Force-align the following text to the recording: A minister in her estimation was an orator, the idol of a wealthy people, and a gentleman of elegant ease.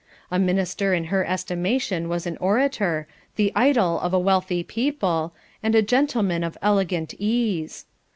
A 0.31 0.39
minister 0.39 0.95
in 0.95 1.03
her 1.13 1.23
estimation 1.23 2.09
was 2.09 2.25
an 2.25 2.35
orator, 2.37 3.05
the 3.35 3.51
idol 3.55 3.99
of 3.99 4.15
a 4.15 4.19
wealthy 4.19 4.63
people, 4.63 5.31
and 5.61 5.75
a 5.75 5.83
gentleman 5.83 6.43
of 6.43 6.57
elegant 6.59 7.13
ease. 7.19 7.85